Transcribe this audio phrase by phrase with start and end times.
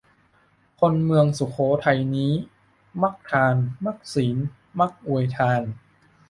[0.79, 2.33] คนเมืองสุโขทัยนี้
[3.01, 3.55] มักทาน
[3.85, 4.37] มักศีล
[4.79, 5.61] มักอวยทาน